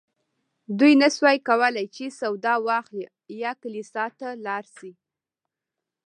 دوی 0.77 0.93
نه 1.01 1.07
شوای 1.15 1.37
کولی 1.49 1.85
چې 1.95 2.03
سودا 2.19 2.53
واخلي 2.67 3.05
یا 3.41 3.51
کلیسا 3.61 4.05
ته 4.19 4.27
لاړ 4.45 4.63
شي. 4.77 4.91